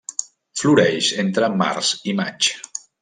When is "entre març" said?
1.25-1.93